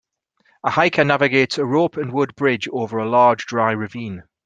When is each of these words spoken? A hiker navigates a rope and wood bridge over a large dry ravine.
A 0.63 0.71
hiker 0.71 1.03
navigates 1.03 1.59
a 1.59 1.63
rope 1.67 1.95
and 1.95 2.11
wood 2.11 2.33
bridge 2.33 2.67
over 2.71 2.97
a 2.97 3.07
large 3.07 3.45
dry 3.45 3.71
ravine. 3.73 4.23